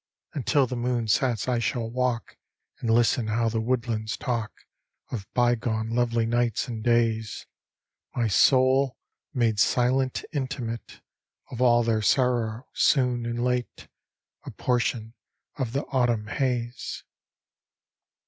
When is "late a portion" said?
13.43-15.13